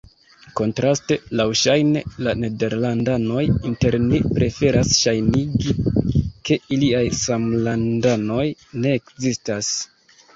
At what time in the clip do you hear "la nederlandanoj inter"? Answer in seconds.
2.27-3.97